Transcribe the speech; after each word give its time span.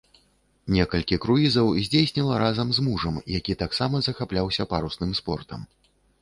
Некалькі 0.75 1.17
круізаў 1.25 1.67
здзейсніла 1.87 2.39
разам 2.43 2.67
з 2.77 2.87
мужам, 2.87 3.19
які 3.37 3.57
таксама 3.61 3.95
захапляўся 4.09 4.67
парусным 4.73 5.11
спортам. 5.21 5.61